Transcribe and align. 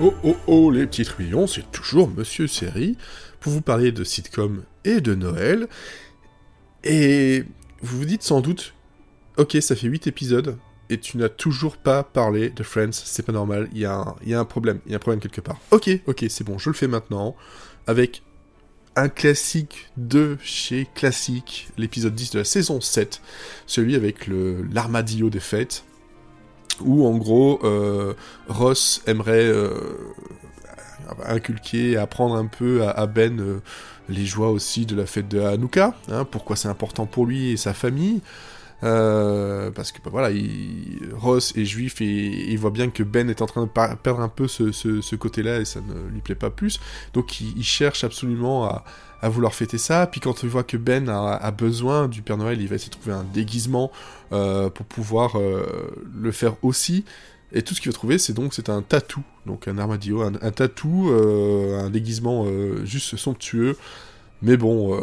Oh 0.00 0.12
oh 0.24 0.36
oh, 0.46 0.70
les 0.70 0.86
petits 0.86 1.04
truillons, 1.04 1.46
c'est 1.46 1.70
toujours 1.70 2.08
Monsieur 2.10 2.46
Série 2.46 2.96
pour 3.40 3.52
vous 3.52 3.60
parler 3.60 3.92
de 3.92 4.02
sitcom 4.04 4.64
et 4.84 5.00
de 5.00 5.14
Noël. 5.14 5.68
Et 6.82 7.44
vous 7.80 7.98
vous 7.98 8.04
dites 8.04 8.22
sans 8.22 8.40
doute, 8.40 8.74
ok, 9.36 9.56
ça 9.60 9.76
fait 9.76 9.86
8 9.86 10.06
épisodes 10.06 10.58
et 10.90 10.98
tu 10.98 11.16
n'as 11.16 11.28
toujours 11.30 11.76
pas 11.76 12.02
parlé 12.02 12.50
de 12.50 12.62
Friends, 12.62 12.92
c'est 12.92 13.24
pas 13.24 13.32
normal, 13.32 13.68
il 13.72 13.78
y, 13.78 13.84
a 13.86 14.04
un- 14.36 14.44
problème, 14.44 14.80
il 14.84 14.92
y 14.92 14.94
a 14.94 14.96
un 14.96 15.00
problème 15.00 15.20
quelque 15.20 15.40
part. 15.40 15.58
Ok, 15.70 15.88
ok, 16.06 16.24
c'est 16.28 16.44
bon, 16.44 16.58
je 16.58 16.68
le 16.70 16.74
fais 16.74 16.88
maintenant 16.88 17.34
avec 17.86 18.22
un 18.96 19.08
classique 19.08 19.88
de 19.96 20.36
chez 20.42 20.86
Classique, 20.94 21.68
l'épisode 21.78 22.14
10 22.14 22.32
de 22.32 22.38
la 22.38 22.44
saison 22.44 22.80
7, 22.80 23.22
celui 23.66 23.94
avec 23.96 24.26
l'armadillo 24.28 25.30
des 25.30 25.40
fêtes, 25.40 25.84
où 26.80 27.06
en 27.06 27.16
gros 27.16 27.60
euh, 27.64 28.14
Ross 28.48 29.02
aimerait 29.06 29.46
euh, 29.46 29.70
inculquer, 31.26 31.96
apprendre 31.96 32.34
un 32.34 32.46
peu 32.46 32.86
à, 32.86 33.06
Ben 33.06 33.40
euh, 33.40 33.60
les 34.08 34.26
joies 34.26 34.50
aussi 34.50 34.86
de 34.86 34.96
la 34.96 35.06
fête 35.06 35.28
de 35.28 35.40
Hanouka, 35.40 35.94
hein, 36.10 36.24
pourquoi 36.24 36.56
c'est 36.56 36.68
important 36.68 37.06
pour 37.06 37.26
lui 37.26 37.50
et 37.50 37.56
sa 37.56 37.74
famille. 37.74 38.20
Euh, 38.82 39.70
parce 39.70 39.92
que 39.92 39.98
bah, 40.02 40.10
voilà, 40.10 40.30
il- 40.30 41.10
Ross 41.14 41.56
est 41.56 41.64
juif 41.64 42.00
et 42.00 42.50
il 42.50 42.58
voit 42.58 42.70
bien 42.70 42.90
que 42.90 43.02
Ben 43.02 43.30
est 43.30 43.40
en 43.40 43.46
train 43.46 43.62
de 43.64 43.68
perdre 43.68 44.20
un 44.20 44.28
peu 44.28 44.48
ce, 44.48 45.14
côté-là 45.14 45.60
et 45.60 45.64
ça 45.64 45.80
ne 45.80 46.10
lui 46.10 46.20
plaît 46.20 46.34
pas 46.34 46.50
plus. 46.50 46.80
Donc 47.12 47.40
il, 47.40 47.62
cherche 47.62 48.04
absolument 48.04 48.64
à, 48.66 48.84
vouloir 49.28 49.54
fêter 49.54 49.78
ça. 49.78 50.06
Puis 50.06 50.20
quand 50.20 50.42
il 50.42 50.48
voit 50.48 50.64
que 50.64 50.76
Ben 50.76 51.08
a, 51.08 51.50
besoin 51.50 52.08
du 52.08 52.22
Père 52.22 52.36
Noël, 52.36 52.60
il 52.60 52.68
va 52.68 52.76
essayer 52.76 52.90
de 52.90 52.96
trouver 52.96 53.16
un 53.16 53.24
déguisement 53.24 53.90
euh, 54.32 54.68
pour 54.70 54.84
pouvoir 54.86 55.38
euh, 55.38 55.64
le 56.14 56.32
faire 56.32 56.56
aussi. 56.62 57.04
Et 57.52 57.62
tout 57.62 57.72
ce 57.74 57.80
qu'il 57.80 57.90
va 57.90 57.94
trouver, 57.94 58.18
c'est 58.18 58.32
donc 58.32 58.52
c'est 58.52 58.68
un 58.68 58.82
tatou, 58.82 59.22
donc 59.46 59.68
un 59.68 59.78
armadillo, 59.78 60.22
un, 60.22 60.50
tatou, 60.50 61.10
un 61.12 61.88
déguisement 61.88 62.46
juste 62.84 63.16
somptueux. 63.16 63.76
Mais 64.42 64.56
bon, 64.56 65.00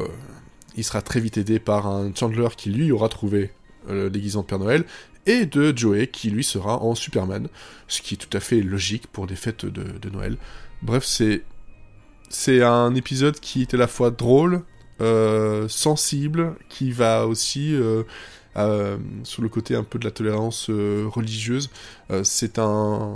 il 0.76 0.84
sera 0.84 1.02
très 1.02 1.22
vite 1.22 1.38
aidé 1.38 1.60
par 1.60 1.88
un 1.88 2.12
Chandler 2.14 2.50
qui 2.58 2.70
lui 2.70 2.92
aura 2.92 3.08
trouvé 3.08 3.52
euh, 3.90 4.06
le 4.06 4.10
déguisement 4.10 4.42
de 4.42 4.48
Père 4.48 4.60
Noël, 4.60 4.86
et 5.26 5.46
de 5.46 5.76
Joey 5.76 6.08
qui 6.08 6.30
lui 6.30 6.44
sera 6.44 6.82
en 6.82 6.96
Superman, 6.96 7.48
ce 7.88 8.02
qui 8.02 8.16
est 8.16 8.18
tout 8.18 8.36
à 8.36 8.40
fait 8.40 8.62
logique 8.62 9.08
pour 9.08 9.28
des 9.28 9.36
fêtes 9.36 9.66
de, 9.66 10.10
Noël. 10.10 10.38
Bref, 10.82 11.04
c'est 11.06 11.44
c'est 12.30 12.64
un 12.64 12.96
épisode 12.96 13.40
qui 13.40 13.62
est 13.62 13.74
à 13.74 13.78
la 13.78 13.88
fois 13.88 14.10
drôle, 14.10 14.64
euh, 15.02 15.68
sensible, 15.68 16.56
qui 16.70 16.92
va 16.92 17.28
aussi 17.28 17.76
euh, 17.76 18.04
euh, 18.56 18.98
sur 19.24 19.42
le 19.42 19.50
côté 19.50 19.76
un 19.76 19.84
peu 19.84 20.00
de 20.00 20.06
la 20.06 20.12
tolérance 20.12 20.70
religieuse. 20.70 21.70
C'est 22.24 22.58
un 22.58 23.16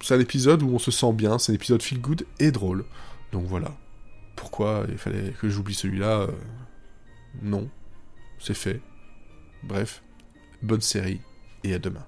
c'est 0.00 0.14
un 0.14 0.20
épisode 0.20 0.62
où 0.62 0.70
on 0.70 0.78
se 0.78 0.90
sent 0.90 1.12
bien, 1.12 1.38
c'est 1.38 1.52
un 1.52 1.54
épisode 1.54 1.82
feel 1.82 2.00
good 2.00 2.24
et 2.38 2.50
drôle. 2.50 2.84
Donc 3.32 3.44
voilà. 3.46 3.72
Pourquoi 4.36 4.84
il 4.88 4.98
fallait 4.98 5.32
que 5.40 5.48
j'oublie 5.48 5.74
celui-là 5.74 6.26
Non, 7.42 7.68
c'est 8.38 8.54
fait. 8.54 8.80
Bref, 9.66 10.02
bonne 10.62 10.82
série 10.82 11.20
et 11.62 11.74
à 11.74 11.78
demain. 11.78 12.04